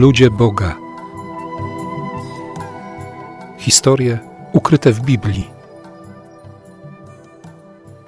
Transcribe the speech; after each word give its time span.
Ludzie 0.00 0.30
Boga. 0.30 0.76
Historie 3.58 4.18
ukryte 4.52 4.92
w 4.92 5.00
Biblii. 5.00 5.50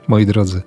Moi 0.09 0.27
drodzy, 0.27 0.63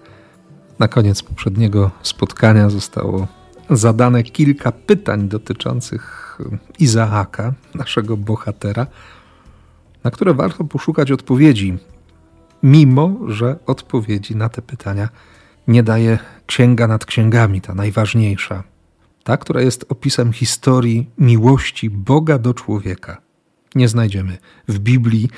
na 0.79 0.87
koniec 0.87 1.23
poprzedniego 1.23 1.91
spotkania 2.01 2.69
zostało 2.69 3.27
zadane 3.69 4.23
kilka 4.23 4.71
pytań 4.71 5.27
dotyczących 5.27 6.37
Izaaka, 6.79 7.53
naszego 7.75 8.17
bohatera, 8.17 8.87
na 10.03 10.11
które 10.11 10.33
warto 10.33 10.63
poszukać 10.63 11.11
odpowiedzi, 11.11 11.77
mimo 12.63 13.11
że 13.27 13.55
odpowiedzi 13.65 14.35
na 14.35 14.49
te 14.49 14.61
pytania 14.61 15.09
nie 15.67 15.83
daje 15.83 16.19
księga 16.45 16.87
nad 16.87 17.05
księgami, 17.05 17.61
ta 17.61 17.75
najważniejsza, 17.75 18.63
ta, 19.25 19.37
która 19.37 19.61
jest 19.61 19.85
opisem 19.89 20.33
historii 20.33 21.09
miłości 21.17 21.89
Boga 21.89 22.37
do 22.37 22.53
człowieka. 22.53 23.21
Nie 23.75 23.87
znajdziemy 23.87 24.37
w 24.67 24.79
Biblii 24.79 25.29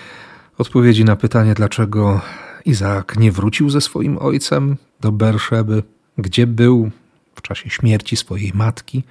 odpowiedzi 0.57 1.05
na 1.05 1.15
pytanie, 1.15 1.53
dlaczego 1.53 2.21
Izaak 2.65 3.19
nie 3.19 3.31
wrócił 3.31 3.69
ze 3.69 3.81
swoim 3.81 4.17
ojcem 4.17 4.77
do 5.01 5.11
Berszeby, 5.11 5.83
gdzie 6.17 6.47
był 6.47 6.91
w 7.35 7.41
czasie 7.41 7.69
śmierci 7.69 8.17
swojej 8.17 8.51
matki, 8.55 9.03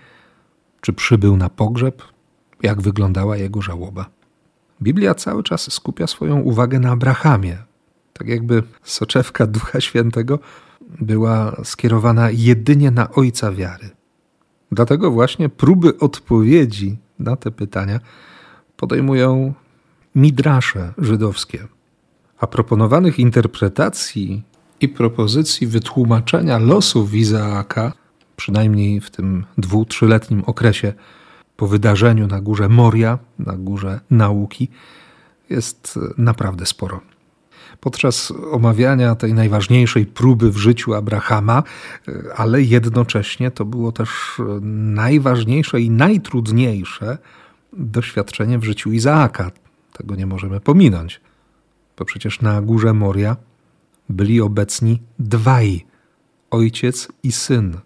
czy 0.81 0.93
przybył 0.93 1.37
na 1.37 1.49
pogrzeb, 1.49 2.03
jak 2.63 2.83
wyglądała 2.83 3.37
jego 3.37 3.63
żałoba. 3.63 4.07
Biblia 4.83 5.15
cały 5.15 5.43
czas 5.43 5.73
skupia 5.73 6.07
swoją 6.07 6.41
uwagę 6.41 6.81
na 6.81 6.91
Abrahamie, 6.91 7.59
tak 8.13 8.29
jakby 8.29 8.63
soczewka 8.83 9.47
Ducha 9.47 9.81
Świętego 9.81 10.39
była 11.01 11.57
skierowana 11.65 12.31
jedynie 12.31 12.91
na 12.91 13.11
ojca 13.11 13.53
wiary. 13.53 13.96
Dlatego 14.77 15.11
właśnie 15.11 15.49
próby 15.49 15.99
odpowiedzi 15.99 16.97
na 17.19 17.37
te 17.37 17.51
pytania 17.51 18.01
podejmują 18.77 19.55
midrasze 20.15 20.95
żydowskie. 20.99 21.67
A 22.39 22.47
proponowanych 22.47 23.19
interpretacji 23.19 24.43
i 24.81 24.89
propozycji 24.89 25.67
wytłumaczenia 25.67 26.59
losów 26.59 27.15
Izaaka, 27.15 27.93
przynajmniej 28.37 29.01
w 29.01 29.11
tym 29.11 29.45
dwu, 29.59 29.85
trzyletnim 29.85 30.45
okresie 30.45 30.93
po 31.57 31.67
wydarzeniu 31.67 32.27
na 32.27 32.41
górze 32.41 32.69
Moria, 32.69 33.19
na 33.39 33.57
górze 33.57 34.01
nauki, 34.11 34.69
jest 35.51 35.99
naprawdę 36.19 36.67
sporo 36.67 37.01
podczas 37.81 38.33
omawiania 38.51 39.15
tej 39.15 39.35
najważniejszej 39.35 40.07
próby 40.07 40.51
w 40.51 40.57
życiu 40.57 40.95
Abrahama, 40.95 41.63
ale 42.37 42.63
jednocześnie 42.63 43.51
to 43.51 43.65
było 43.65 43.93
też 43.93 44.11
najważniejsze 44.95 45.81
i 45.81 45.91
najtrudniejsze 45.91 47.19
doświadczenie 47.73 48.59
w 48.59 48.65
życiu 48.65 48.93
Izaaka. 48.93 49.51
Tego 49.93 50.17
nie 50.17 50.27
możemy 50.27 50.61
pominąć, 50.61 51.21
bo 51.99 52.05
przecież 52.05 52.41
na 52.41 52.63
górze 52.63 52.93
Moria 52.93 53.37
byli 54.09 54.41
obecni 54.41 55.03
dwaj 55.19 55.87
ojciec 56.51 57.09
i 57.23 57.33
syn. 57.33 57.77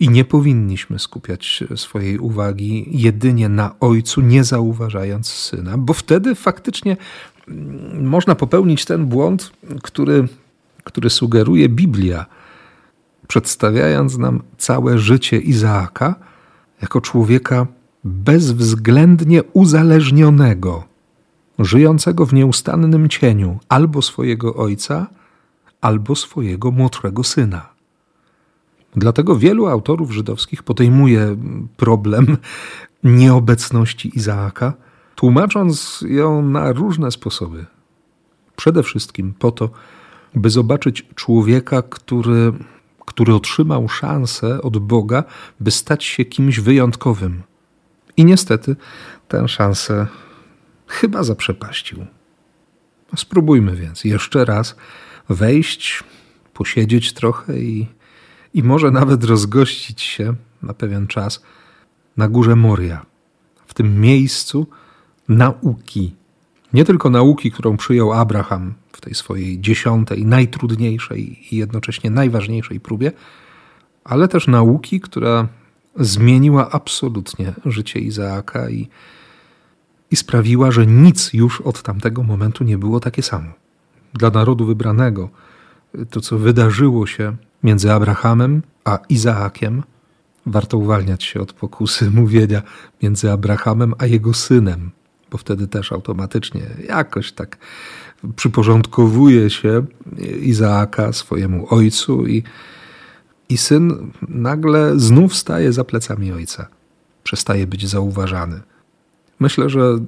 I 0.00 0.08
nie 0.08 0.24
powinniśmy 0.24 0.98
skupiać 0.98 1.64
swojej 1.76 2.18
uwagi 2.18 2.86
jedynie 2.90 3.48
na 3.48 3.78
ojcu, 3.80 4.20
nie 4.20 4.44
zauważając 4.44 5.28
syna, 5.28 5.78
bo 5.78 5.92
wtedy 5.92 6.34
faktycznie 6.34 6.96
można 8.00 8.34
popełnić 8.34 8.84
ten 8.84 9.06
błąd, 9.06 9.52
który, 9.82 10.28
który 10.84 11.10
sugeruje 11.10 11.68
Biblia, 11.68 12.26
przedstawiając 13.28 14.18
nam 14.18 14.42
całe 14.58 14.98
życie 14.98 15.38
Izaaka 15.38 16.14
jako 16.82 17.00
człowieka 17.00 17.66
bezwzględnie 18.04 19.42
uzależnionego, 19.42 20.84
żyjącego 21.58 22.26
w 22.26 22.32
nieustannym 22.32 23.08
cieniu 23.08 23.58
albo 23.68 24.02
swojego 24.02 24.54
ojca, 24.54 25.06
albo 25.80 26.16
swojego 26.16 26.70
młodszego 26.70 27.24
syna. 27.24 27.68
Dlatego 28.96 29.36
wielu 29.36 29.66
autorów 29.66 30.10
żydowskich 30.10 30.62
podejmuje 30.62 31.36
problem 31.76 32.36
nieobecności 33.04 34.18
Izaaka 34.18 34.72
tłumacząc 35.18 36.04
ją 36.08 36.42
na 36.42 36.72
różne 36.72 37.10
sposoby. 37.10 37.66
Przede 38.56 38.82
wszystkim 38.82 39.34
po 39.38 39.50
to, 39.50 39.70
by 40.34 40.50
zobaczyć 40.50 41.06
człowieka, 41.14 41.82
który, 41.82 42.52
który 43.06 43.34
otrzymał 43.34 43.88
szansę 43.88 44.62
od 44.62 44.78
Boga, 44.78 45.24
by 45.60 45.70
stać 45.70 46.04
się 46.04 46.24
kimś 46.24 46.60
wyjątkowym. 46.60 47.42
I 48.16 48.24
niestety 48.24 48.76
tę 49.28 49.48
szansę 49.48 50.06
chyba 50.86 51.22
zaprzepaścił. 51.22 52.06
Spróbujmy 53.16 53.76
więc 53.76 54.04
jeszcze 54.04 54.44
raz 54.44 54.76
wejść, 55.28 56.04
posiedzieć 56.54 57.12
trochę 57.12 57.58
i, 57.58 57.86
i 58.54 58.62
może 58.62 58.90
nawet 58.90 59.24
rozgościć 59.24 60.02
się 60.02 60.34
na 60.62 60.74
pewien 60.74 61.06
czas 61.06 61.42
na 62.16 62.28
górze 62.28 62.56
Moria, 62.56 63.06
w 63.66 63.74
tym 63.74 64.00
miejscu, 64.00 64.66
nauki. 65.28 66.14
Nie 66.72 66.84
tylko 66.84 67.10
nauki, 67.10 67.50
którą 67.50 67.76
przyjął 67.76 68.12
Abraham 68.12 68.74
w 68.92 69.00
tej 69.00 69.14
swojej 69.14 69.60
dziesiątej, 69.60 70.26
najtrudniejszej 70.26 71.54
i 71.54 71.56
jednocześnie 71.56 72.10
najważniejszej 72.10 72.80
próbie, 72.80 73.12
ale 74.04 74.28
też 74.28 74.46
nauki, 74.46 75.00
która 75.00 75.48
zmieniła 75.96 76.70
absolutnie 76.70 77.54
życie 77.66 78.00
Izaaka 78.00 78.70
i, 78.70 78.88
i 80.10 80.16
sprawiła, 80.16 80.70
że 80.70 80.86
nic 80.86 81.32
już 81.32 81.60
od 81.60 81.82
tamtego 81.82 82.22
momentu 82.22 82.64
nie 82.64 82.78
było 82.78 83.00
takie 83.00 83.22
samo. 83.22 83.52
Dla 84.14 84.30
narodu 84.30 84.66
wybranego 84.66 85.28
to, 86.10 86.20
co 86.20 86.38
wydarzyło 86.38 87.06
się 87.06 87.36
między 87.62 87.92
Abrahamem 87.92 88.62
a 88.84 88.98
Izaakiem, 89.08 89.82
warto 90.46 90.78
uwalniać 90.78 91.24
się 91.24 91.40
od 91.40 91.52
pokusy 91.52 92.10
mówienia 92.20 92.62
między 93.02 93.32
Abrahamem 93.32 93.94
a 93.98 94.06
jego 94.06 94.34
synem, 94.34 94.90
bo 95.30 95.38
wtedy 95.38 95.68
też 95.68 95.92
automatycznie 95.92 96.62
jakoś 96.88 97.32
tak 97.32 97.58
przyporządkowuje 98.36 99.50
się 99.50 99.86
Izaaka 100.42 101.12
swojemu 101.12 101.74
ojcu 101.74 102.26
i, 102.26 102.42
i 103.48 103.58
syn 103.58 104.12
nagle 104.28 104.98
znów 104.98 105.36
staje 105.36 105.72
za 105.72 105.84
plecami 105.84 106.32
ojca. 106.32 106.68
Przestaje 107.22 107.66
być 107.66 107.88
zauważany. 107.88 108.60
Myślę, 109.40 109.70
że, 109.70 109.98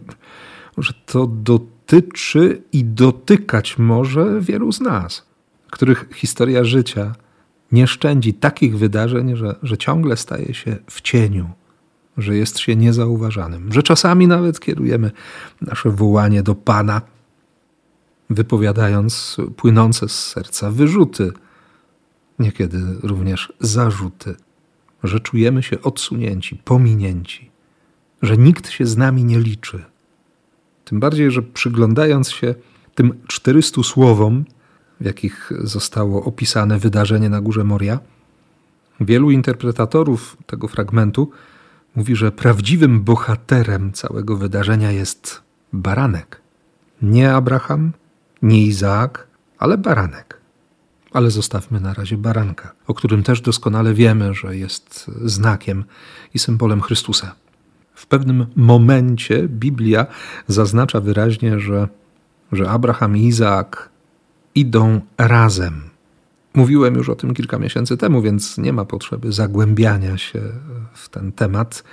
że 0.79 0.93
to 1.07 1.27
dotyczy 1.27 2.63
i 2.73 2.85
dotykać 2.85 3.79
może 3.79 4.41
wielu 4.41 4.73
z 4.73 4.81
nas, 4.81 5.27
których 5.71 6.09
historia 6.15 6.65
życia 6.65 7.15
nie 7.73 7.87
szczędzi 7.87 8.35
takich 8.35 8.79
wydarzeń, 8.79 9.37
że, 9.37 9.57
że 9.63 9.79
ciągle 9.79 10.17
staje 10.17 10.55
się 10.55 10.77
w 10.87 11.01
cieniu 11.01 11.51
że 12.23 12.37
jest 12.37 12.59
się 12.59 12.77
niezauważanym, 12.77 13.73
że 13.73 13.83
czasami 13.83 14.27
nawet 14.27 14.61
kierujemy 14.61 15.11
nasze 15.61 15.91
wołanie 15.91 16.43
do 16.43 16.55
Pana, 16.55 17.03
wypowiadając 18.31 19.37
płynące 19.57 20.09
z 20.09 20.27
serca 20.27 20.71
wyrzuty, 20.71 21.33
niekiedy 22.39 22.79
również 23.03 23.53
zarzuty, 23.61 24.35
że 25.05 25.21
czujemy 25.21 25.63
się 25.63 25.83
odsunięci, 25.83 26.57
pominięci, 26.65 27.51
że 28.23 28.37
nikt 28.37 28.71
się 28.71 28.87
z 28.87 28.97
nami 28.97 29.25
nie 29.25 29.39
liczy. 29.39 29.85
Tym 30.85 31.01
bardziej, 31.01 31.31
że 31.31 31.43
przyglądając 31.43 32.31
się 32.31 32.55
tym 32.95 33.13
400 33.27 33.83
słowom, 33.83 34.45
w 35.01 35.05
jakich 35.05 35.53
zostało 35.61 36.25
opisane 36.25 36.79
wydarzenie 36.79 37.29
na 37.29 37.41
górze 37.41 37.65
Moria, 37.65 37.99
wielu 39.01 39.31
interpretatorów 39.31 40.37
tego 40.47 40.69
fragmentu 40.69 41.31
mówi, 41.97 42.17
że 42.17 42.33
prawdziwym 42.33 43.01
bohaterem 43.01 43.93
całego 43.93 44.37
wydarzenia 44.37 44.91
jest 44.91 45.43
baranek. 45.73 46.41
Nie 47.03 47.33
Abraham, 47.33 47.93
nie 48.43 48.63
Izaak, 48.63 49.27
ale 49.59 49.79
baranek. 49.79 50.41
Ale 51.13 51.31
zostawmy 51.31 51.81
na 51.81 51.95
razie 51.95 52.17
baranka, 52.17 52.73
o 52.87 52.95
którym 52.95 53.23
też 53.23 53.41
doskonale 53.41 53.95
wiemy, 53.95 54.35
że 54.35 54.57
jest 54.57 55.11
znakiem 55.25 55.85
i 56.35 56.39
symbolem 56.39 56.81
Chrystusa. 56.81 57.35
W 57.95 58.07
pewnym 58.07 58.47
momencie 58.57 59.49
Biblia 59.49 60.07
zaznacza 60.47 61.01
wyraźnie, 61.01 61.61
że, 61.61 61.89
że 62.53 62.71
Abraham 62.71 63.17
i 63.17 63.27
Izaak 63.27 63.89
idą 64.55 65.01
razem 65.19 65.90
Mówiłem 66.55 66.95
już 66.95 67.09
o 67.09 67.15
tym 67.15 67.35
kilka 67.35 67.59
miesięcy 67.59 67.97
temu, 67.97 68.23
więc 68.23 68.59
nie 68.59 68.73
ma 68.73 68.85
potrzeby 68.85 69.33
zagłębiania 69.33 70.19
się 70.19 70.41
w 70.95 71.09
ten 71.09 71.33
temat 71.33 71.85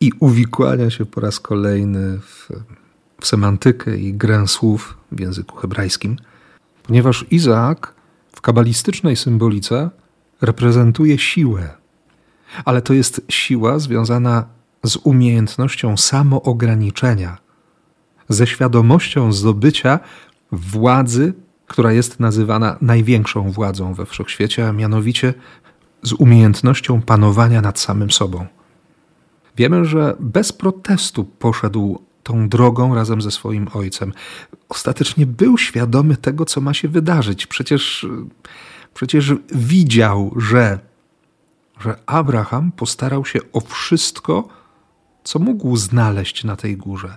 i 0.00 0.12
uwikłania 0.20 0.90
się 0.90 1.06
po 1.06 1.20
raz 1.20 1.40
kolejny 1.40 2.18
w, 2.18 2.48
w 3.20 3.26
semantykę 3.26 3.96
i 3.96 4.14
grę 4.14 4.48
słów 4.48 4.96
w 5.12 5.20
języku 5.20 5.56
hebrajskim, 5.56 6.16
ponieważ 6.82 7.26
Izaak 7.30 7.94
w 8.32 8.40
kabalistycznej 8.40 9.16
symbolice 9.16 9.90
reprezentuje 10.40 11.18
siłę, 11.18 11.68
ale 12.64 12.82
to 12.82 12.94
jest 12.94 13.20
siła 13.28 13.78
związana 13.78 14.44
z 14.82 14.96
umiejętnością 14.96 15.96
samoograniczenia, 15.96 17.38
ze 18.28 18.46
świadomością 18.46 19.32
zdobycia 19.32 20.00
władzy, 20.52 21.32
która 21.72 21.92
jest 21.92 22.20
nazywana 22.20 22.76
największą 22.80 23.50
władzą 23.50 23.94
we 23.94 24.06
wszechświecie, 24.06 24.68
a 24.68 24.72
mianowicie 24.72 25.34
z 26.02 26.12
umiejętnością 26.12 27.02
panowania 27.02 27.60
nad 27.60 27.78
samym 27.78 28.10
sobą. 28.10 28.46
Wiemy, 29.56 29.84
że 29.84 30.16
bez 30.20 30.52
protestu 30.52 31.24
poszedł 31.24 32.02
tą 32.22 32.48
drogą 32.48 32.94
razem 32.94 33.22
ze 33.22 33.30
swoim 33.30 33.68
ojcem. 33.74 34.12
Ostatecznie 34.68 35.26
był 35.26 35.58
świadomy 35.58 36.16
tego, 36.16 36.44
co 36.44 36.60
ma 36.60 36.74
się 36.74 36.88
wydarzyć. 36.88 37.46
Przecież, 37.46 38.06
przecież 38.94 39.34
widział, 39.54 40.34
że, 40.36 40.78
że 41.80 41.96
Abraham 42.06 42.72
postarał 42.72 43.24
się 43.24 43.40
o 43.52 43.60
wszystko, 43.60 44.48
co 45.24 45.38
mógł 45.38 45.76
znaleźć 45.76 46.44
na 46.44 46.56
tej 46.56 46.76
górze. 46.76 47.16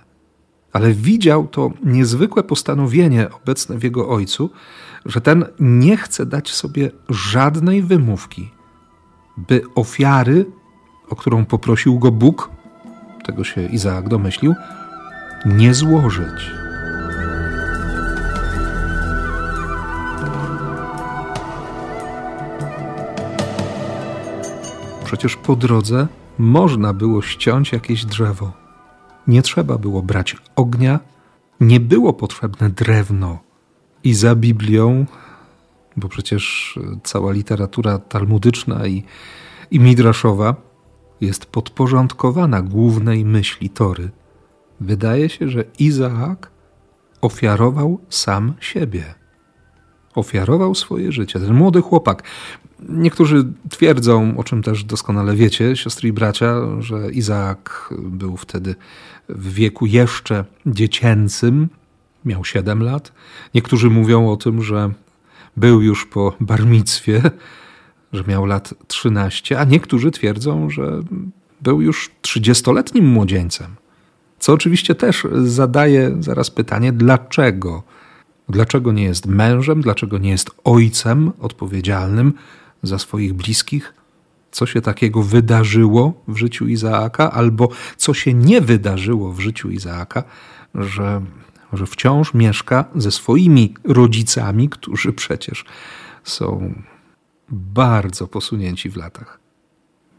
Ale 0.72 0.92
widział 0.92 1.46
to 1.46 1.70
niezwykłe 1.84 2.42
postanowienie 2.42 3.30
obecne 3.30 3.78
w 3.78 3.82
jego 3.82 4.08
ojcu, 4.08 4.50
że 5.04 5.20
ten 5.20 5.44
nie 5.60 5.96
chce 5.96 6.26
dać 6.26 6.52
sobie 6.52 6.90
żadnej 7.08 7.82
wymówki, 7.82 8.50
by 9.36 9.62
ofiary, 9.74 10.46
o 11.08 11.16
którą 11.16 11.44
poprosił 11.44 11.98
go 11.98 12.12
Bóg, 12.12 12.50
tego 13.24 13.44
się 13.44 13.66
Izaak 13.66 14.08
domyślił, 14.08 14.54
nie 15.46 15.74
złożyć. 15.74 16.50
Przecież 25.04 25.36
po 25.36 25.56
drodze 25.56 26.06
można 26.38 26.92
było 26.92 27.22
ściąć 27.22 27.72
jakieś 27.72 28.04
drzewo. 28.04 28.65
Nie 29.28 29.42
trzeba 29.42 29.78
było 29.78 30.02
brać 30.02 30.36
ognia, 30.56 31.00
nie 31.60 31.80
było 31.80 32.12
potrzebne 32.12 32.70
drewno. 32.70 33.38
I 34.04 34.14
za 34.14 34.34
Biblią, 34.34 35.06
bo 35.96 36.08
przecież 36.08 36.74
cała 37.04 37.32
literatura 37.32 37.98
talmudyczna 37.98 38.86
i, 38.86 39.04
i 39.70 39.80
midraszowa 39.80 40.54
jest 41.20 41.46
podporządkowana 41.46 42.62
głównej 42.62 43.24
myśli 43.24 43.70
Tory. 43.70 44.10
Wydaje 44.80 45.28
się, 45.28 45.48
że 45.48 45.64
Izaak 45.78 46.50
ofiarował 47.20 48.00
sam 48.08 48.54
siebie. 48.60 49.14
Ofiarował 50.14 50.74
swoje 50.74 51.12
życie. 51.12 51.40
Ten 51.40 51.54
młody 51.54 51.80
chłopak. 51.80 52.22
Niektórzy 52.88 53.44
twierdzą, 53.70 54.36
o 54.36 54.44
czym 54.44 54.62
też 54.62 54.84
doskonale 54.84 55.36
wiecie, 55.36 55.76
siostry 55.76 56.08
i 56.08 56.12
bracia, 56.12 56.54
że 56.78 57.12
Izaak 57.12 57.94
był 57.98 58.36
wtedy 58.36 58.74
w 59.28 59.52
wieku 59.52 59.86
jeszcze 59.86 60.44
dziecięcym, 60.66 61.68
miał 62.24 62.44
7 62.44 62.82
lat. 62.82 63.12
Niektórzy 63.54 63.90
mówią 63.90 64.30
o 64.30 64.36
tym, 64.36 64.62
że 64.62 64.90
był 65.56 65.82
już 65.82 66.06
po 66.06 66.36
barmictwie, 66.40 67.22
że 68.12 68.24
miał 68.28 68.46
lat 68.46 68.74
13, 68.86 69.58
a 69.58 69.64
niektórzy 69.64 70.10
twierdzą, 70.10 70.70
że 70.70 71.00
był 71.60 71.80
już 71.80 72.10
30-letnim 72.22 73.02
młodzieńcem. 73.02 73.76
Co 74.38 74.52
oczywiście 74.52 74.94
też 74.94 75.26
zadaje 75.44 76.16
zaraz 76.20 76.50
pytanie, 76.50 76.92
dlaczego? 76.92 77.82
Dlaczego 78.48 78.92
nie 78.92 79.04
jest 79.04 79.26
mężem, 79.26 79.80
dlaczego 79.80 80.18
nie 80.18 80.30
jest 80.30 80.50
ojcem 80.64 81.32
odpowiedzialnym 81.40 82.32
za 82.82 82.98
swoich 82.98 83.32
bliskich? 83.32 83.94
Co 84.56 84.66
się 84.66 84.80
takiego 84.80 85.22
wydarzyło 85.22 86.22
w 86.28 86.36
życiu 86.36 86.68
Izaaka, 86.68 87.32
albo 87.32 87.68
co 87.96 88.14
się 88.14 88.34
nie 88.34 88.60
wydarzyło 88.60 89.32
w 89.32 89.40
życiu 89.40 89.70
Izaaka, 89.70 90.24
że, 90.74 91.22
że 91.72 91.86
wciąż 91.86 92.34
mieszka 92.34 92.84
ze 92.94 93.10
swoimi 93.10 93.74
rodzicami, 93.84 94.68
którzy 94.68 95.12
przecież 95.12 95.64
są 96.24 96.74
bardzo 97.48 98.26
posunięci 98.26 98.90
w 98.90 98.96
latach. 98.96 99.40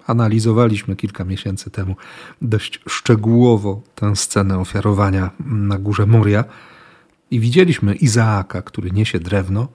Analizowaliśmy 0.08 0.96
kilka 0.96 1.26
miesięcy 1.26 1.70
temu 1.70 1.96
dość 2.42 2.80
szczegółowo 2.90 3.82
tę 3.96 4.16
scenę 4.16 4.60
ofiarowania 4.60 5.30
na 5.46 5.78
górze 5.78 6.06
Moria 6.06 6.44
i 7.32 7.40
widzieliśmy 7.40 7.96
Izaaka, 7.96 8.62
który 8.62 8.92
niesie 8.92 9.20
drewno, 9.20 9.68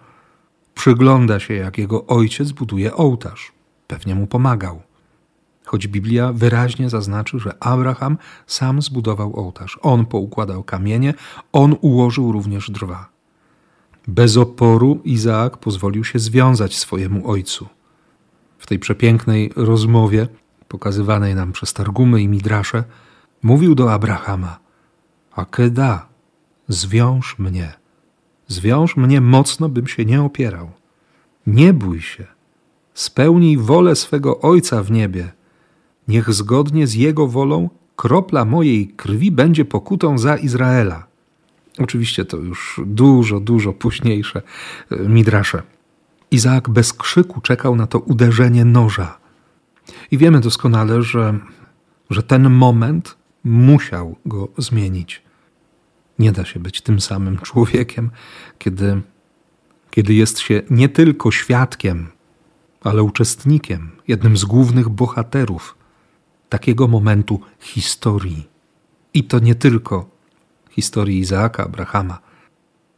przygląda 0.74 1.40
się, 1.40 1.54
jak 1.54 1.78
jego 1.78 2.06
ojciec 2.06 2.52
buduje 2.52 2.94
ołtarz. 2.94 3.61
Pewnie 3.92 4.14
mu 4.14 4.26
pomagał. 4.26 4.82
Choć 5.64 5.88
Biblia 5.88 6.32
wyraźnie 6.32 6.90
zaznaczy, 6.90 7.38
że 7.38 7.62
Abraham 7.62 8.18
sam 8.46 8.82
zbudował 8.82 9.36
ołtarz. 9.36 9.78
On 9.82 10.06
poukładał 10.06 10.64
kamienie, 10.64 11.14
on 11.52 11.76
ułożył 11.80 12.32
również 12.32 12.70
drwa. 12.70 13.08
Bez 14.08 14.36
oporu 14.36 15.00
Izaak 15.04 15.58
pozwolił 15.58 16.04
się 16.04 16.18
związać 16.18 16.78
swojemu 16.78 17.30
ojcu. 17.30 17.68
W 18.58 18.66
tej 18.66 18.78
przepięknej 18.78 19.52
rozmowie, 19.56 20.28
pokazywanej 20.68 21.34
nam 21.34 21.52
przez 21.52 21.72
Targumy 21.72 22.22
i 22.22 22.28
Midrasze, 22.28 22.84
mówił 23.42 23.74
do 23.74 23.92
Abrahama: 23.92 24.58
Akeda, 25.32 26.06
zwiąż 26.68 27.38
mnie. 27.38 27.72
Zwiąż 28.48 28.96
mnie 28.96 29.20
mocno, 29.20 29.68
bym 29.68 29.86
się 29.86 30.04
nie 30.04 30.22
opierał. 30.22 30.70
Nie 31.46 31.72
bój 31.72 32.00
się. 32.00 32.31
Spełnij 32.94 33.58
wolę 33.58 33.96
swego 33.96 34.40
Ojca 34.40 34.82
w 34.82 34.90
niebie. 34.90 35.32
Niech 36.08 36.32
zgodnie 36.32 36.86
z 36.86 36.94
Jego 36.94 37.28
wolą 37.28 37.70
kropla 37.96 38.44
mojej 38.44 38.88
krwi 38.88 39.30
będzie 39.30 39.64
pokutą 39.64 40.18
za 40.18 40.36
Izraela. 40.36 41.06
Oczywiście 41.78 42.24
to 42.24 42.36
już 42.36 42.80
dużo, 42.86 43.40
dużo 43.40 43.72
późniejsze 43.72 44.42
e, 44.90 44.96
midrasze. 45.08 45.62
Izaak 46.30 46.70
bez 46.70 46.92
krzyku 46.92 47.40
czekał 47.40 47.76
na 47.76 47.86
to 47.86 47.98
uderzenie 47.98 48.64
noża. 48.64 49.18
I 50.10 50.18
wiemy 50.18 50.40
doskonale, 50.40 51.02
że, 51.02 51.38
że 52.10 52.22
ten 52.22 52.50
moment 52.50 53.16
musiał 53.44 54.16
go 54.26 54.48
zmienić. 54.58 55.22
Nie 56.18 56.32
da 56.32 56.44
się 56.44 56.60
być 56.60 56.80
tym 56.80 57.00
samym 57.00 57.38
człowiekiem, 57.38 58.10
kiedy, 58.58 59.02
kiedy 59.90 60.14
jest 60.14 60.38
się 60.38 60.62
nie 60.70 60.88
tylko 60.88 61.30
świadkiem, 61.30 62.06
ale 62.84 63.02
uczestnikiem, 63.02 63.90
jednym 64.08 64.36
z 64.36 64.44
głównych 64.44 64.88
bohaterów 64.88 65.76
takiego 66.48 66.88
momentu 66.88 67.40
historii. 67.60 68.48
I 69.14 69.24
to 69.24 69.38
nie 69.38 69.54
tylko 69.54 70.10
historii 70.70 71.18
Izaaka, 71.18 71.64
Abrahama. 71.64 72.18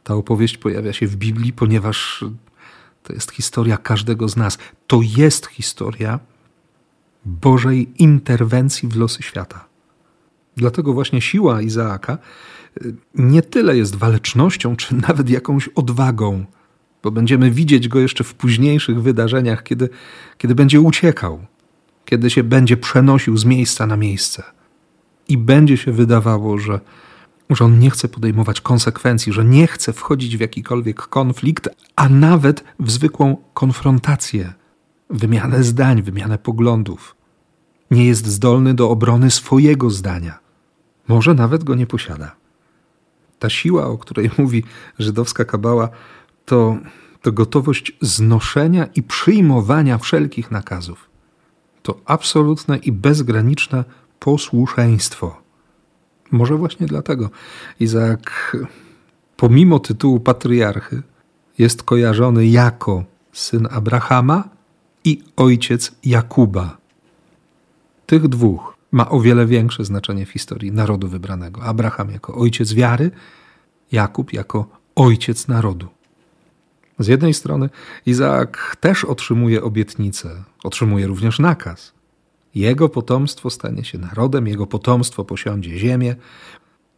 Ta 0.03 0.13
opowieść 0.13 0.57
pojawia 0.57 0.93
się 0.93 1.07
w 1.07 1.15
Biblii, 1.15 1.53
ponieważ 1.53 2.25
to 3.03 3.13
jest 3.13 3.31
historia 3.31 3.77
każdego 3.77 4.29
z 4.29 4.35
nas. 4.35 4.57
To 4.87 4.99
jest 5.17 5.45
historia 5.45 6.19
Bożej 7.25 8.03
interwencji 8.03 8.89
w 8.89 8.95
losy 8.95 9.23
świata. 9.23 9.65
Dlatego 10.57 10.93
właśnie 10.93 11.21
siła 11.21 11.61
Izaaka 11.61 12.17
y, 12.81 12.95
nie 13.15 13.41
tyle 13.41 13.77
jest 13.77 13.95
walecznością, 13.95 14.75
czy 14.75 14.95
nawet 15.07 15.29
jakąś 15.29 15.67
odwagą, 15.67 16.45
bo 17.05 17.11
będziemy 17.11 17.51
widzieć 17.51 17.87
go 17.87 17.99
jeszcze 17.99 18.23
w 18.23 18.33
późniejszych 18.33 19.01
wydarzeniach, 19.01 19.63
kiedy, 19.63 19.89
kiedy 20.37 20.55
będzie 20.55 20.81
uciekał, 20.81 21.45
kiedy 22.05 22.29
się 22.29 22.43
będzie 22.43 22.77
przenosił 22.77 23.37
z 23.37 23.45
miejsca 23.45 23.87
na 23.87 23.97
miejsce. 23.97 24.43
I 25.27 25.37
będzie 25.37 25.77
się 25.77 25.91
wydawało, 25.91 26.57
że, 26.57 26.79
że 27.49 27.65
on 27.65 27.79
nie 27.79 27.89
chce 27.89 28.07
podejmować 28.07 28.61
konsekwencji, 28.61 29.33
że 29.33 29.45
nie 29.45 29.67
chce 29.67 29.93
wchodzić 29.93 30.37
w 30.37 30.39
jakikolwiek 30.39 31.01
konflikt, 31.01 31.69
a 31.95 32.09
nawet 32.09 32.63
w 32.79 32.91
zwykłą 32.91 33.37
konfrontację, 33.53 34.53
wymianę 35.09 35.63
zdań, 35.63 36.01
wymianę 36.01 36.37
poglądów. 36.37 37.15
Nie 37.91 38.05
jest 38.05 38.25
zdolny 38.27 38.73
do 38.73 38.89
obrony 38.89 39.31
swojego 39.31 39.89
zdania. 39.89 40.39
Może 41.07 41.33
nawet 41.33 41.63
go 41.63 41.75
nie 41.75 41.87
posiada. 41.87 42.35
Ta 43.39 43.49
siła, 43.49 43.87
o 43.87 43.97
której 43.97 44.29
mówi 44.37 44.63
żydowska 44.99 45.45
kabała, 45.45 45.89
to, 46.45 46.77
to 47.21 47.31
gotowość 47.31 47.97
znoszenia 48.01 48.85
i 48.95 49.03
przyjmowania 49.03 49.97
wszelkich 49.97 50.51
nakazów. 50.51 51.09
To 51.81 51.99
absolutne 52.05 52.77
i 52.77 52.91
bezgraniczne 52.91 53.83
posłuszeństwo. 54.19 55.41
Może 56.31 56.55
właśnie 56.55 56.87
dlatego 56.87 57.29
Izaak, 57.79 58.57
pomimo 59.37 59.79
tytułu 59.79 60.19
patriarchy, 60.19 61.01
jest 61.57 61.83
kojarzony 61.83 62.47
jako 62.47 63.03
syn 63.33 63.67
Abrahama 63.71 64.49
i 65.03 65.23
ojciec 65.35 65.91
Jakuba. 66.03 66.77
Tych 68.05 68.27
dwóch 68.27 68.75
ma 68.91 69.09
o 69.09 69.19
wiele 69.19 69.45
większe 69.45 69.85
znaczenie 69.85 70.25
w 70.25 70.29
historii 70.29 70.71
narodu 70.71 71.07
wybranego. 71.07 71.63
Abraham 71.63 72.11
jako 72.11 72.35
ojciec 72.35 72.73
wiary, 72.73 73.11
Jakub 73.91 74.33
jako 74.33 74.67
ojciec 74.95 75.47
narodu. 75.47 75.87
Z 76.99 77.07
jednej 77.07 77.33
strony 77.33 77.69
Izaak 78.05 78.77
też 78.79 79.05
otrzymuje 79.05 79.63
obietnicę, 79.63 80.43
otrzymuje 80.63 81.07
również 81.07 81.39
nakaz. 81.39 81.93
Jego 82.55 82.89
potomstwo 82.89 83.49
stanie 83.49 83.83
się 83.83 83.97
narodem, 83.97 84.47
jego 84.47 84.67
potomstwo 84.67 85.25
posiądzie 85.25 85.77
ziemię, 85.77 86.15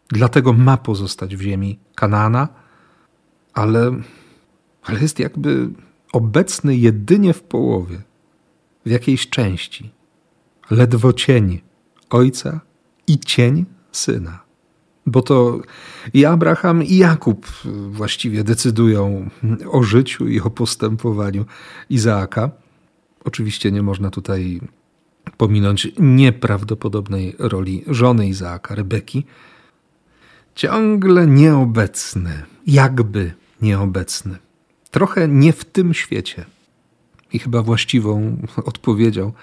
dlatego 0.09 0.53
ma 0.53 0.77
pozostać 0.77 1.35
w 1.35 1.41
ziemi 1.41 1.79
Kanana, 1.95 2.47
ale, 3.53 3.91
ale 4.83 4.99
jest 4.99 5.19
jakby 5.19 5.69
obecny 6.13 6.75
jedynie 6.75 7.33
w 7.33 7.43
połowie, 7.43 8.01
w 8.85 8.89
jakiejś 8.89 9.29
części. 9.29 9.91
Ledwo 10.71 11.13
cień 11.13 11.61
ojca 12.09 12.59
i 13.07 13.19
cień 13.19 13.65
syna. 13.91 14.46
Bo 15.07 15.21
to 15.21 15.59
i 16.13 16.25
Abraham, 16.25 16.83
i 16.83 16.97
Jakub 16.97 17.47
właściwie 17.89 18.43
decydują 18.43 19.29
o 19.71 19.83
życiu 19.83 20.27
i 20.27 20.39
o 20.39 20.49
postępowaniu 20.49 21.45
Izaaka. 21.89 22.49
Oczywiście 23.25 23.71
nie 23.71 23.83
można 23.83 24.09
tutaj 24.09 24.61
pominąć 25.37 25.87
nieprawdopodobnej 25.99 27.35
roli 27.39 27.83
żony 27.87 28.27
Izaaka, 28.27 28.75
Rebeki. 28.75 29.25
Ciągle 30.55 31.27
nieobecny, 31.27 32.43
jakby 32.67 33.33
nieobecny. 33.61 34.37
Trochę 34.91 35.27
nie 35.27 35.53
w 35.53 35.65
tym 35.65 35.93
świecie. 35.93 36.45
I 37.33 37.39
chyba 37.39 37.61
właściwą 37.61 38.37
odpowiedzią, 38.65 39.33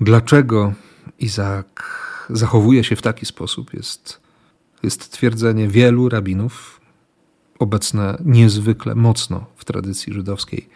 dlaczego 0.00 0.72
Izaak 1.18 1.96
zachowuje 2.30 2.84
się 2.84 2.96
w 2.96 3.02
taki 3.02 3.26
sposób, 3.26 3.74
jest, 3.74 4.25
jest 4.82 5.10
twierdzenie 5.10 5.68
wielu 5.68 6.08
rabinów, 6.08 6.80
obecne 7.58 8.18
niezwykle 8.24 8.94
mocno 8.94 9.44
w 9.56 9.64
tradycji 9.64 10.12
żydowskiej, 10.12 10.68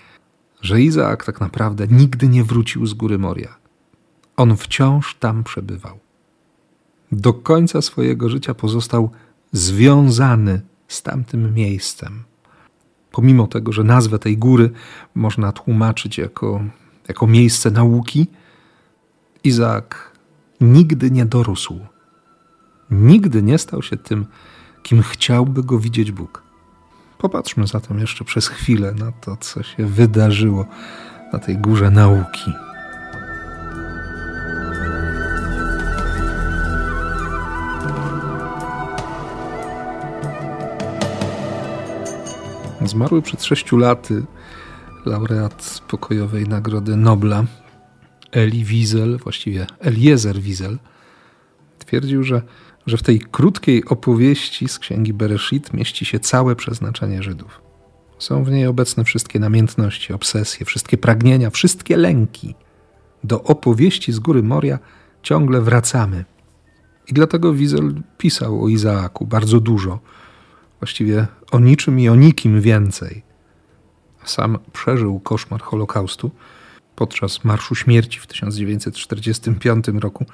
że 0.60 0.80
Izaak 0.80 1.24
tak 1.24 1.40
naprawdę 1.40 1.86
nigdy 1.88 2.28
nie 2.28 2.44
wrócił 2.44 2.86
z 2.86 2.94
góry 2.94 3.18
Moria. 3.18 3.56
On 4.36 4.56
wciąż 4.56 5.14
tam 5.14 5.44
przebywał. 5.44 5.98
Do 7.12 7.32
końca 7.32 7.82
swojego 7.82 8.28
życia 8.28 8.54
pozostał 8.54 9.10
związany 9.52 10.60
z 10.88 11.02
tamtym 11.02 11.54
miejscem. 11.54 12.22
Pomimo 13.12 13.46
tego, 13.46 13.72
że 13.72 13.84
nazwę 13.84 14.18
tej 14.18 14.38
góry 14.38 14.70
można 15.14 15.52
tłumaczyć 15.52 16.18
jako, 16.18 16.60
jako 17.08 17.26
miejsce 17.26 17.70
nauki, 17.70 18.26
Izaak 19.44 20.18
nigdy 20.60 21.10
nie 21.10 21.26
dorósł. 21.26 21.80
Nigdy 22.90 23.42
nie 23.42 23.58
stał 23.58 23.82
się 23.82 23.96
tym, 23.96 24.26
kim 24.82 25.02
chciałby 25.02 25.62
go 25.62 25.78
widzieć 25.78 26.12
Bóg. 26.12 26.42
Popatrzmy 27.18 27.66
zatem 27.66 27.98
jeszcze 27.98 28.24
przez 28.24 28.48
chwilę 28.48 28.92
na 28.92 29.12
to, 29.12 29.36
co 29.36 29.62
się 29.62 29.86
wydarzyło 29.86 30.66
na 31.32 31.38
tej 31.38 31.58
górze 31.58 31.90
nauki. 31.90 32.52
Zmarły 42.84 43.22
przed 43.22 43.44
sześciu 43.44 43.76
laty 43.76 44.24
laureat 45.06 45.80
pokojowej 45.88 46.48
Nagrody 46.48 46.96
Nobla 46.96 47.44
Eli 48.32 48.64
Wiesel, 48.64 49.18
właściwie 49.18 49.66
Eliezer 49.80 50.40
Wiesel, 50.40 50.78
twierdził, 51.78 52.22
że, 52.22 52.42
że 52.90 52.96
w 52.96 53.02
tej 53.02 53.20
krótkiej 53.20 53.84
opowieści 53.84 54.68
z 54.68 54.78
księgi 54.78 55.12
Bereshit 55.12 55.74
mieści 55.74 56.04
się 56.04 56.20
całe 56.20 56.56
przeznaczenie 56.56 57.22
Żydów. 57.22 57.60
Są 58.18 58.44
w 58.44 58.50
niej 58.50 58.66
obecne 58.66 59.04
wszystkie 59.04 59.38
namiętności, 59.38 60.12
obsesje, 60.12 60.66
wszystkie 60.66 60.98
pragnienia, 60.98 61.50
wszystkie 61.50 61.96
lęki. 61.96 62.54
Do 63.24 63.42
opowieści 63.42 64.12
z 64.12 64.18
góry 64.18 64.42
Moria 64.42 64.78
ciągle 65.22 65.60
wracamy. 65.60 66.24
I 67.08 67.12
dlatego 67.12 67.54
Wiesel 67.54 67.94
pisał 68.18 68.64
o 68.64 68.68
Izaaku 68.68 69.26
bardzo 69.26 69.60
dużo, 69.60 69.98
właściwie 70.80 71.26
o 71.50 71.58
niczym 71.58 72.00
i 72.00 72.08
o 72.08 72.14
nikim 72.14 72.60
więcej. 72.60 73.22
Sam 74.24 74.58
przeżył 74.72 75.20
koszmar 75.20 75.60
Holokaustu 75.60 76.30
podczas 76.96 77.44
Marszu 77.44 77.74
Śmierci 77.74 78.20
w 78.20 78.26
1945 78.26 79.88
roku 79.88 80.26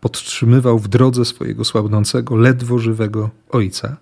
podtrzymywał 0.00 0.78
w 0.78 0.88
drodze 0.88 1.24
swojego 1.24 1.64
słabnącego, 1.64 2.36
ledwo 2.36 2.78
żywego 2.78 3.30
ojca. 3.50 3.96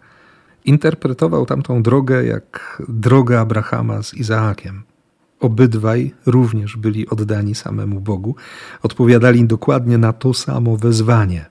Interpretował 0.64 1.46
tamtą 1.46 1.82
drogę 1.82 2.24
jak 2.24 2.82
drogę 2.88 3.40
Abrahama 3.40 4.02
z 4.02 4.14
Izaakiem. 4.14 4.82
Obydwaj 5.40 6.14
również 6.26 6.76
byli 6.76 7.08
oddani 7.08 7.54
samemu 7.54 8.00
Bogu, 8.00 8.36
odpowiadali 8.82 9.44
dokładnie 9.44 9.98
na 9.98 10.12
to 10.12 10.34
samo 10.34 10.76
wezwanie, 10.76 11.46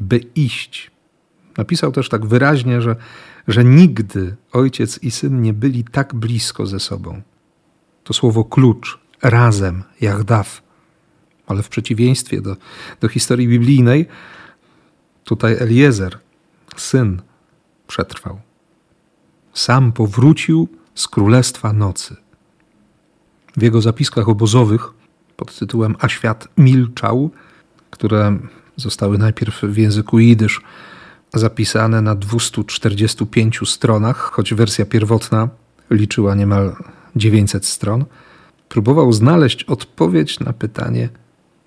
by 0.00 0.16
iść. 0.18 0.90
Napisał 1.58 1.92
też 1.92 2.08
tak 2.08 2.26
wyraźnie, 2.26 2.82
że, 2.82 2.96
że 3.48 3.64
nigdy 3.64 4.36
ojciec 4.52 5.02
i 5.02 5.10
syn 5.10 5.42
nie 5.42 5.52
byli 5.52 5.84
tak 5.84 6.14
blisko 6.14 6.66
ze 6.66 6.80
sobą. 6.80 7.22
To 8.04 8.12
słowo 8.12 8.44
klucz 8.44 8.98
razem, 9.22 9.82
Jahdaw. 10.00 10.67
Ale 11.48 11.62
w 11.62 11.68
przeciwieństwie 11.68 12.40
do, 12.40 12.56
do 13.00 13.08
historii 13.08 13.48
biblijnej, 13.48 14.06
tutaj 15.24 15.56
Eliezer, 15.60 16.18
syn, 16.76 17.22
przetrwał. 17.86 18.40
Sam 19.54 19.92
powrócił 19.92 20.68
z 20.94 21.08
Królestwa 21.08 21.72
Nocy. 21.72 22.16
W 23.56 23.62
jego 23.62 23.80
zapiskach 23.80 24.28
obozowych 24.28 24.88
pod 25.36 25.58
tytułem 25.58 25.96
A 25.98 26.08
świat 26.08 26.48
milczał, 26.56 27.30
które 27.90 28.38
zostały 28.76 29.18
najpierw 29.18 29.62
w 29.62 29.76
języku 29.76 30.18
jidysz 30.18 30.60
zapisane 31.34 32.02
na 32.02 32.14
245 32.14 33.60
stronach, 33.66 34.16
choć 34.16 34.54
wersja 34.54 34.84
pierwotna 34.84 35.48
liczyła 35.90 36.34
niemal 36.34 36.76
900 37.16 37.66
stron– 37.66 38.04
próbował 38.68 39.12
znaleźć 39.12 39.64
odpowiedź 39.64 40.40
na 40.40 40.52
pytanie, 40.52 41.08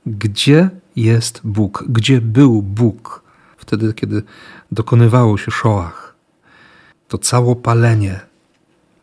gdzie 0.05 0.69
jest 0.95 1.41
Bóg, 1.43 1.83
gdzie 1.89 2.21
był 2.21 2.61
Bóg 2.61 3.21
wtedy, 3.57 3.93
kiedy 3.93 4.23
dokonywało 4.71 5.37
się 5.37 5.51
szoach. 5.51 6.15
To 7.07 7.17
całopalenie. 7.17 8.19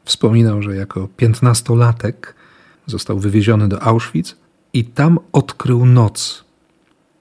Wspominał, 0.04 0.62
że 0.62 0.76
jako 0.76 1.08
piętnastolatek 1.16 2.34
został 2.86 3.18
wywieziony 3.18 3.68
do 3.68 3.82
Auschwitz 3.82 4.36
i 4.72 4.84
tam 4.84 5.18
odkrył 5.32 5.86
noc. 5.86 6.44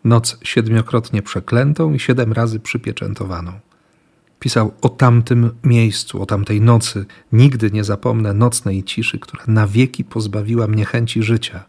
Noc 0.03 0.37
siedmiokrotnie 0.43 1.21
przeklętą 1.21 1.93
i 1.93 1.99
siedem 1.99 2.33
razy 2.33 2.59
przypieczętowaną. 2.59 3.51
Pisał 4.39 4.73
o 4.81 4.89
tamtym 4.89 5.51
miejscu, 5.63 6.21
o 6.21 6.25
tamtej 6.25 6.61
nocy. 6.61 7.05
Nigdy 7.31 7.71
nie 7.71 7.83
zapomnę 7.83 8.33
nocnej 8.33 8.83
ciszy, 8.83 9.19
która 9.19 9.43
na 9.47 9.67
wieki 9.67 10.03
pozbawiła 10.03 10.67
mnie 10.67 10.85
chęci 10.85 11.23
życia. 11.23 11.63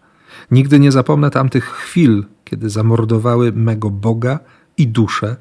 Nigdy 0.51 0.81
nie 0.81 0.93
zapomnę 0.93 1.31
tamtych 1.31 1.65
chwil, 1.65 2.25
kiedy 2.45 2.71
zamordowały 2.71 3.53
mego 3.53 3.91
Boga 3.91 4.39
i 4.77 4.89
duszę 4.89 5.37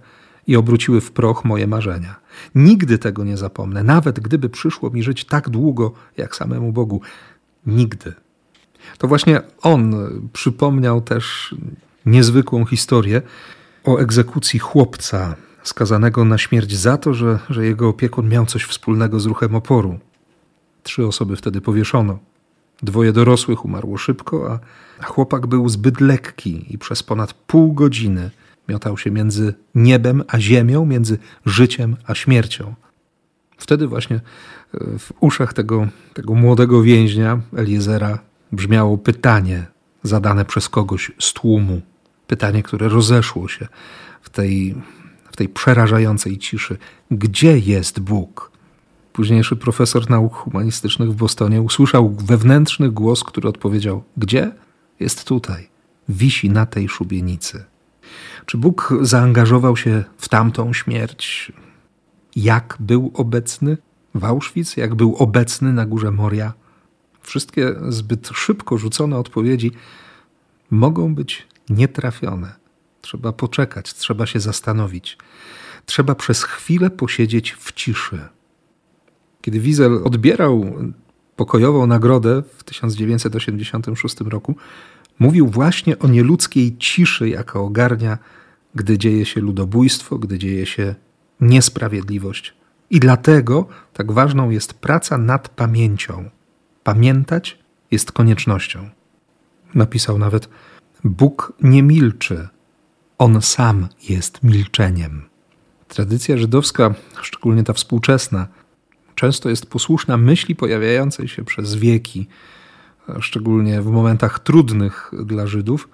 i 0.48 0.56
obróciły 0.56 1.02
w 1.02 1.12
proch 1.12 1.46
moje 1.46 1.68
marzenia. 1.68 2.16
Nigdy 2.56 2.98
tego 2.98 3.24
nie 3.24 3.38
zapomnę, 3.38 3.84
nawet 3.84 4.20
gdyby 4.20 4.50
przyszło 4.50 4.90
mi 4.90 5.04
żyć 5.04 5.26
tak 5.26 5.50
długo 5.50 5.94
jak 6.18 6.36
samemu 6.36 6.72
Bogu. 6.72 7.02
Nigdy. 7.66 8.14
To 8.98 9.08
właśnie 9.08 9.42
on 9.62 9.96
przypomniał 10.34 11.02
też 11.02 11.56
niezwykłą 12.06 12.66
historię 12.66 13.22
o 13.84 13.98
egzekucji 13.98 14.60
chłopca 14.60 15.36
skazanego 15.64 16.26
na 16.26 16.38
śmierć 16.38 16.78
za 16.78 16.98
to, 16.98 17.14
że, 17.14 17.40
że 17.50 17.66
jego 17.66 17.90
opiekun 17.90 18.30
miał 18.30 18.46
coś 18.46 18.64
wspólnego 18.64 19.20
z 19.20 19.26
ruchem 19.26 19.56
oporu. 19.56 20.00
Trzy 20.84 21.06
osoby 21.06 21.36
wtedy 21.36 21.62
powieszono. 21.62 22.20
Dwoje 22.84 23.14
dorosłych 23.14 23.66
umarło 23.66 23.98
szybko, 23.98 24.60
a 25.00 25.06
chłopak 25.06 25.48
był 25.48 25.70
zbyt 25.70 26.02
lekki 26.02 26.66
i 26.74 26.78
przez 26.78 27.04
ponad 27.04 27.34
pół 27.34 27.74
godziny 27.74 28.32
miotał 28.70 28.98
się 28.98 29.12
między 29.12 29.54
niebem 29.76 30.24
a 30.28 30.40
ziemią, 30.40 30.86
między 30.86 31.18
życiem 31.46 31.96
a 32.06 32.16
śmiercią. 32.16 32.74
Wtedy 33.58 33.88
właśnie 33.88 34.16
e, 34.16 34.20
w 35.00 35.12
uszach 35.20 35.54
tego, 35.54 35.88
tego 36.14 36.34
młodego 36.34 36.82
więźnia, 36.82 37.42
Eliezera, 37.58 38.20
brzmiało 38.52 38.98
pytanie 38.98 39.66
zadane 40.04 40.46
przez 40.46 40.70
kogoś 40.70 41.12
z 41.20 41.34
tłumu. 41.34 41.82
Pytanie, 42.28 42.64
które 42.64 42.90
rozeszło 42.90 43.48
się 43.48 43.68
w 44.22 44.30
tej 44.30 44.76
tej 45.38 45.50
przerażającej 45.50 46.38
ciszy. 46.38 46.78
Gdzie 47.12 47.60
jest 47.60 48.00
Bóg? 48.00 48.52
Późniejszy 49.18 49.56
profesor 49.56 50.10
nauk 50.10 50.36
humanistycznych 50.36 51.12
w 51.12 51.16
Bostonie 51.16 51.62
usłyszał 51.62 52.10
wewnętrzny 52.10 52.90
głos, 52.92 53.24
który 53.24 53.50
odpowiedział: 53.50 54.04
Gdzie? 54.18 54.52
Jest 55.00 55.24
tutaj, 55.24 55.70
wisi 56.10 56.50
na 56.50 56.66
tej 56.66 56.90
szubienicy. 56.90 57.66
Czy 58.46 58.58
Bóg 58.58 58.94
zaangażował 59.02 59.78
się 59.78 60.04
w 60.18 60.30
tamtą 60.30 60.74
śmierć? 60.74 61.52
Jak 62.36 62.78
był 62.80 63.12
obecny 63.14 63.78
w 64.16 64.24
Auschwitz? 64.24 64.78
Jak 64.78 64.96
był 64.96 65.16
obecny 65.16 65.74
na 65.74 65.86
górze 65.86 66.12
Moria? 66.12 66.54
Wszystkie 67.22 67.76
zbyt 67.90 68.30
szybko 68.34 68.78
rzucone 68.78 69.18
odpowiedzi 69.18 69.72
mogą 70.70 71.16
być 71.16 71.48
nietrafione. 71.70 72.56
Trzeba 73.02 73.32
poczekać, 73.34 73.94
trzeba 73.94 74.26
się 74.26 74.40
zastanowić. 74.40 75.18
Trzeba 75.86 76.16
przez 76.16 76.44
chwilę 76.44 76.90
posiedzieć 76.90 77.54
w 77.54 77.72
ciszy. 77.72 78.37
Kiedy 79.48 79.60
Wiesel 79.60 80.02
odbierał 80.04 80.66
pokojową 81.36 81.88
nagrodę 81.88 82.44
w 82.58 82.64
1986 82.64 84.16
roku, 84.22 84.56
mówił 85.20 85.48
właśnie 85.48 86.00
o 86.00 86.08
nieludzkiej 86.08 86.78
ciszy, 86.78 87.30
jaka 87.30 87.60
ogarnia, 87.60 88.18
gdy 88.76 88.98
dzieje 88.98 89.26
się 89.26 89.42
ludobójstwo, 89.42 90.18
gdy 90.18 90.40
dzieje 90.40 90.66
się 90.66 90.96
niesprawiedliwość. 91.42 92.54
I 92.90 93.00
dlatego 93.00 93.68
tak 93.94 94.12
ważną 94.12 94.50
jest 94.50 94.74
praca 94.74 95.18
nad 95.18 95.50
pamięcią. 95.50 96.30
Pamiętać 96.84 97.60
jest 97.92 98.12
koniecznością. 98.12 98.90
Napisał 99.76 100.18
nawet: 100.18 100.50
Bóg 101.04 101.54
nie 101.62 101.84
milczy, 101.84 102.48
on 103.18 103.42
sam 103.42 103.88
jest 104.10 104.44
milczeniem. 104.44 105.22
Tradycja 105.88 106.38
żydowska, 106.38 106.96
szczególnie 107.22 107.64
ta 107.64 107.74
współczesna, 107.74 108.48
często 109.18 109.50
jest 109.50 109.66
posłuszna 109.66 110.18
myśli 110.18 110.56
pojawiającej 110.56 111.28
się 111.28 111.44
przez 111.44 111.76
wieki, 111.76 112.28
szczególnie 113.20 113.82
w 113.82 113.86
momentach 113.86 114.40
trudnych 114.40 115.12
dla 115.26 115.48
Żydów, 115.48 115.90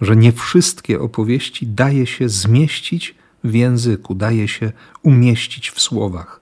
że 0.00 0.16
nie 0.16 0.32
wszystkie 0.32 1.00
opowieści 1.00 1.66
daje 1.66 2.06
się 2.06 2.28
zmieścić 2.28 3.14
w 3.44 3.54
języku, 3.54 4.14
daje 4.14 4.48
się 4.48 4.72
umieścić 5.02 5.70
w 5.70 5.80
słowach. 5.80 6.40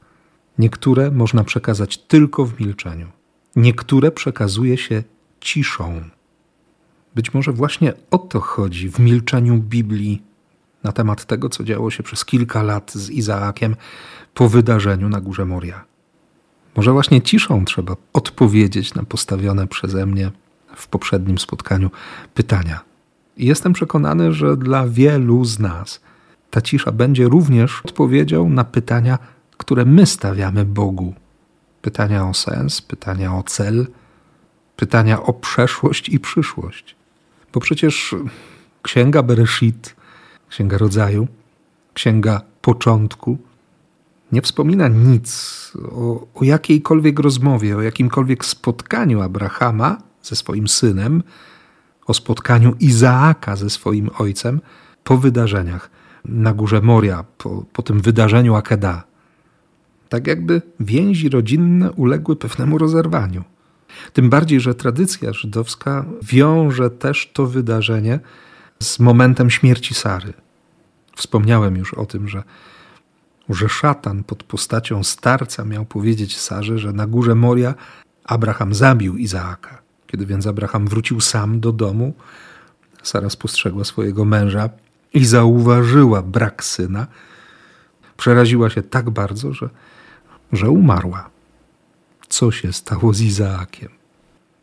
Niektóre 0.58 1.10
można 1.10 1.44
przekazać 1.44 1.98
tylko 1.98 2.44
w 2.46 2.60
milczeniu, 2.60 3.06
niektóre 3.56 4.10
przekazuje 4.10 4.78
się 4.78 5.02
ciszą. 5.40 6.02
Być 7.14 7.34
może 7.34 7.52
właśnie 7.52 7.92
o 8.10 8.18
to 8.18 8.40
chodzi 8.40 8.90
w 8.90 8.98
milczeniu 8.98 9.56
Biblii 9.56 10.22
na 10.82 10.92
temat 10.92 11.24
tego, 11.24 11.48
co 11.48 11.64
działo 11.64 11.90
się 11.90 12.02
przez 12.02 12.24
kilka 12.24 12.62
lat 12.62 12.92
z 12.92 13.10
Izaakiem 13.10 13.76
po 14.34 14.48
wydarzeniu 14.48 15.08
na 15.08 15.20
górze 15.20 15.44
Moria. 15.44 15.87
Może 16.76 16.92
właśnie 16.92 17.22
ciszą 17.22 17.64
trzeba 17.64 17.96
odpowiedzieć 18.12 18.94
na 18.94 19.02
postawione 19.02 19.66
przeze 19.66 20.06
mnie 20.06 20.30
w 20.76 20.88
poprzednim 20.88 21.38
spotkaniu 21.38 21.90
pytania. 22.34 22.80
I 23.36 23.46
jestem 23.46 23.72
przekonany, 23.72 24.32
że 24.32 24.56
dla 24.56 24.88
wielu 24.88 25.44
z 25.44 25.58
nas 25.58 26.00
ta 26.50 26.60
cisza 26.60 26.92
będzie 26.92 27.28
również 27.28 27.80
odpowiedzią 27.84 28.48
na 28.50 28.64
pytania, 28.64 29.18
które 29.56 29.84
my 29.84 30.06
stawiamy 30.06 30.64
Bogu. 30.64 31.14
Pytania 31.82 32.28
o 32.28 32.34
sens, 32.34 32.82
pytania 32.82 33.34
o 33.34 33.42
cel, 33.42 33.86
pytania 34.76 35.22
o 35.22 35.32
przeszłość 35.32 36.08
i 36.08 36.20
przyszłość. 36.20 36.96
Bo 37.52 37.60
przecież 37.60 38.14
Księga 38.82 39.22
Bereshit, 39.22 39.96
Księga 40.48 40.78
Rodzaju, 40.78 41.28
Księga 41.94 42.40
Początku 42.62 43.38
nie 44.32 44.42
wspomina 44.42 44.88
nic 44.88 45.28
o, 45.92 46.26
o 46.34 46.44
jakiejkolwiek 46.44 47.18
rozmowie, 47.18 47.76
o 47.76 47.82
jakimkolwiek 47.82 48.44
spotkaniu 48.44 49.22
Abrahama 49.22 49.98
ze 50.22 50.36
swoim 50.36 50.68
synem, 50.68 51.22
o 52.06 52.14
spotkaniu 52.14 52.74
Izaaka 52.80 53.56
ze 53.56 53.70
swoim 53.70 54.10
ojcem 54.18 54.60
po 55.04 55.18
wydarzeniach 55.18 55.90
na 56.24 56.52
górze 56.52 56.80
Moria, 56.80 57.24
po, 57.38 57.64
po 57.72 57.82
tym 57.82 58.00
wydarzeniu 58.00 58.54
Akeda. 58.54 59.04
Tak 60.08 60.26
jakby 60.26 60.62
więzi 60.80 61.28
rodzinne 61.28 61.92
uległy 61.92 62.36
pewnemu 62.36 62.78
rozerwaniu. 62.78 63.44
Tym 64.12 64.30
bardziej, 64.30 64.60
że 64.60 64.74
tradycja 64.74 65.32
żydowska 65.32 66.04
wiąże 66.22 66.90
też 66.90 67.30
to 67.32 67.46
wydarzenie 67.46 68.20
z 68.82 68.98
momentem 68.98 69.50
śmierci 69.50 69.94
Sary. 69.94 70.32
Wspomniałem 71.16 71.76
już 71.76 71.94
o 71.94 72.06
tym, 72.06 72.28
że, 72.28 72.42
że 73.48 73.68
szatan 73.68 74.24
pod 74.24 74.42
postacią 74.42 75.04
starca 75.04 75.64
miał 75.64 75.84
powiedzieć 75.84 76.38
Sarze, 76.38 76.78
że 76.78 76.92
na 76.92 77.06
górze 77.06 77.34
Moria 77.34 77.74
Abraham 78.24 78.74
zabił 78.74 79.16
Izaaka. 79.16 79.82
Kiedy 80.06 80.26
więc 80.26 80.46
Abraham 80.46 80.86
wrócił 80.88 81.20
sam 81.20 81.60
do 81.60 81.72
domu, 81.72 82.14
Sara 83.02 83.30
spostrzegła 83.30 83.84
swojego 83.84 84.24
męża 84.24 84.68
i 85.14 85.24
zauważyła 85.24 86.22
brak 86.22 86.64
syna. 86.64 87.06
Przeraziła 88.16 88.70
się 88.70 88.82
tak 88.82 89.10
bardzo, 89.10 89.52
że, 89.52 89.68
że 90.52 90.70
umarła 90.70 91.30
co 92.28 92.50
się 92.50 92.72
stało 92.72 93.14
z 93.14 93.20
Izaakiem. 93.20 93.88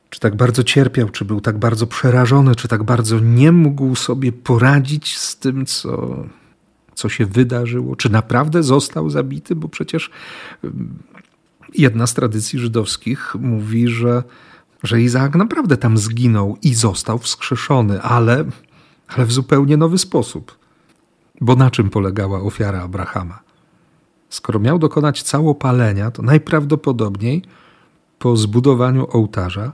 Czy 0.09 0.19
tak 0.19 0.35
bardzo 0.35 0.63
cierpiał, 0.63 1.09
czy 1.09 1.25
był 1.25 1.41
tak 1.41 1.57
bardzo 1.57 1.87
przerażony, 1.87 2.55
czy 2.55 2.67
tak 2.67 2.83
bardzo 2.83 3.19
nie 3.19 3.51
mógł 3.51 3.95
sobie 3.95 4.31
poradzić 4.31 5.17
z 5.17 5.37
tym, 5.37 5.65
co, 5.65 6.23
co 6.95 7.09
się 7.09 7.25
wydarzyło? 7.25 7.95
Czy 7.95 8.11
naprawdę 8.11 8.63
został 8.63 9.09
zabity? 9.09 9.55
Bo 9.55 9.67
przecież 9.67 10.09
jedna 11.73 12.07
z 12.07 12.13
tradycji 12.13 12.59
żydowskich 12.59 13.35
mówi, 13.39 13.87
że, 13.87 14.23
że 14.83 15.01
Izaak 15.01 15.35
naprawdę 15.35 15.77
tam 15.77 15.97
zginął 15.97 16.57
i 16.61 16.73
został 16.73 17.19
wskrzeszony, 17.19 18.01
ale, 18.01 18.45
ale 19.07 19.25
w 19.25 19.31
zupełnie 19.31 19.77
nowy 19.77 19.97
sposób. 19.97 20.57
Bo 21.41 21.55
na 21.55 21.71
czym 21.71 21.89
polegała 21.89 22.41
ofiara 22.41 22.81
Abrahama? 22.81 23.39
Skoro 24.29 24.59
miał 24.59 24.79
dokonać 24.79 25.23
całopalenia, 25.23 26.11
to 26.11 26.21
najprawdopodobniej 26.21 27.43
po 28.19 28.37
zbudowaniu 28.37 29.07
ołtarza 29.11 29.71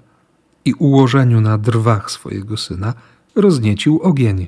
i 0.65 0.73
ułożeniu 0.73 1.41
na 1.41 1.57
drwach 1.57 2.11
swojego 2.11 2.57
syna 2.57 2.93
rozniecił 3.35 3.99
ogień 4.01 4.47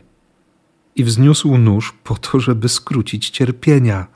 i 0.95 1.03
wzniósł 1.03 1.58
nóż 1.58 1.93
po 2.03 2.15
to, 2.15 2.39
żeby 2.39 2.69
skrócić 2.69 3.29
cierpienia. 3.29 4.08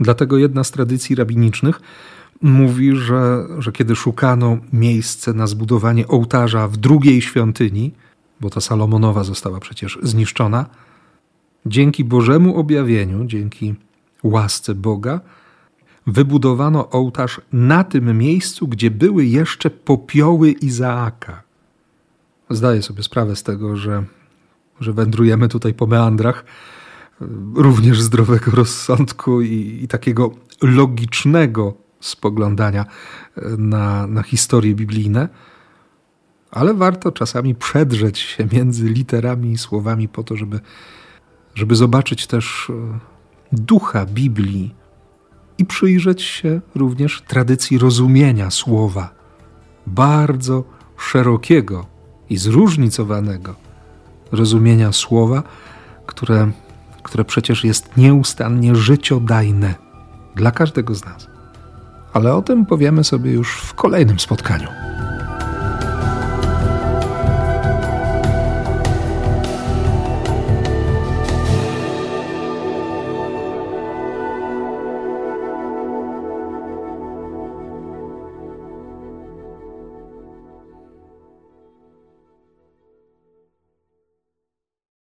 Dlatego 0.00 0.38
jedna 0.38 0.64
z 0.64 0.70
tradycji 0.70 1.16
rabinicznych 1.16 1.80
mówi, 2.42 2.96
że, 2.96 3.46
że 3.58 3.72
kiedy 3.72 3.96
szukano 3.96 4.58
miejsce 4.72 5.32
na 5.32 5.46
zbudowanie 5.46 6.08
ołtarza 6.08 6.68
w 6.68 6.76
drugiej 6.76 7.22
świątyni, 7.22 7.92
bo 8.40 8.50
ta 8.50 8.60
Salomonowa 8.60 9.24
została 9.24 9.60
przecież 9.60 9.98
zniszczona, 10.02 10.66
dzięki 11.66 12.04
Bożemu 12.04 12.56
objawieniu, 12.56 13.24
dzięki 13.24 13.74
łasce 14.22 14.74
Boga, 14.74 15.20
wybudowano 16.06 16.90
ołtarz 16.90 17.40
na 17.52 17.84
tym 17.84 18.18
miejscu, 18.18 18.68
gdzie 18.68 18.90
były 18.90 19.24
jeszcze 19.24 19.70
popioły 19.70 20.50
Izaaka. 20.50 21.42
Zdaję 22.50 22.82
sobie 22.82 23.02
sprawę 23.02 23.36
z 23.36 23.42
tego, 23.42 23.76
że, 23.76 24.04
że 24.80 24.92
wędrujemy 24.92 25.48
tutaj 25.48 25.74
po 25.74 25.86
meandrach 25.86 26.44
również 27.54 28.02
zdrowego 28.02 28.50
rozsądku 28.50 29.42
i, 29.42 29.78
i 29.82 29.88
takiego 29.88 30.30
logicznego 30.62 31.74
spoglądania 32.00 32.84
na, 33.58 34.06
na 34.06 34.22
historie 34.22 34.74
biblijne, 34.74 35.28
ale 36.50 36.74
warto 36.74 37.12
czasami 37.12 37.54
przedrzeć 37.54 38.18
się 38.18 38.48
między 38.52 38.88
literami 38.88 39.52
i 39.52 39.58
słowami 39.58 40.08
po 40.08 40.22
to, 40.22 40.36
żeby, 40.36 40.60
żeby 41.54 41.76
zobaczyć 41.76 42.26
też 42.26 42.72
ducha 43.52 44.06
Biblii 44.06 44.74
i 45.58 45.64
przyjrzeć 45.64 46.22
się 46.22 46.60
również 46.74 47.22
tradycji 47.22 47.78
rozumienia 47.78 48.50
słowa, 48.50 49.14
bardzo 49.86 50.64
szerokiego 50.98 51.86
i 52.30 52.36
zróżnicowanego 52.36 53.65
rozumienia 54.32 54.92
słowa, 54.92 55.42
które, 56.06 56.50
które 57.02 57.24
przecież 57.24 57.64
jest 57.64 57.96
nieustannie 57.96 58.74
życiodajne 58.74 59.74
dla 60.34 60.50
każdego 60.50 60.94
z 60.94 61.04
nas. 61.04 61.26
Ale 62.12 62.34
o 62.34 62.42
tym 62.42 62.66
powiemy 62.66 63.04
sobie 63.04 63.32
już 63.32 63.56
w 63.56 63.74
kolejnym 63.74 64.20
spotkaniu. 64.20 64.85